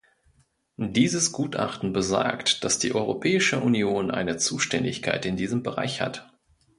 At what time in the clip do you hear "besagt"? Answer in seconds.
1.93-2.63